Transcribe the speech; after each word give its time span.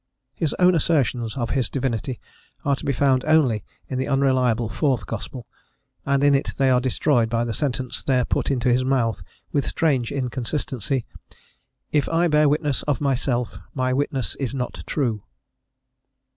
His 0.33 0.55
own 0.57 0.73
assertions 0.73 1.37
of 1.37 1.51
his 1.51 1.69
divinity 1.69 2.19
are 2.65 2.75
to 2.75 2.83
be 2.83 2.91
found 2.91 3.23
only 3.25 3.63
in 3.87 3.99
the 3.99 4.07
unreliable 4.07 4.67
fourth 4.67 5.05
gospel, 5.05 5.45
and 6.07 6.23
in 6.23 6.33
it 6.33 6.53
they 6.57 6.71
are 6.71 6.81
destroyed 6.81 7.29
by 7.29 7.43
the 7.45 7.53
sentence 7.53 8.01
there 8.01 8.25
put 8.25 8.49
into 8.49 8.73
his 8.73 8.83
mouth 8.83 9.21
with 9.51 9.63
strange 9.63 10.11
inconsistency: 10.11 11.05
"If 11.91 12.09
I 12.09 12.27
bear 12.27 12.49
witness 12.49 12.81
of 12.81 12.99
myself, 12.99 13.59
my 13.75 13.93
witness 13.93 14.33
is 14.39 14.55
not 14.55 14.81
true." 14.87 15.21